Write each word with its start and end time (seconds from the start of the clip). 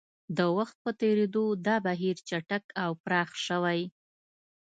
د 0.37 0.39
وخت 0.57 0.75
په 0.85 0.91
تېرېدو 1.01 1.45
دا 1.65 1.75
بهیر 1.85 2.15
چټک 2.29 2.63
او 2.83 2.91
پراخ 3.03 3.29
شوی 3.45 3.81